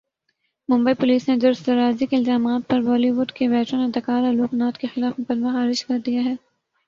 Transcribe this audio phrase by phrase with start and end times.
[0.69, 4.79] Mumbai police نے درست درازی کے الزامات پر بالی وڈ کے ویٹرن اداکار الوک ناتھ
[4.79, 6.35] کے خلاف مقدمہ خارج کردیا ہے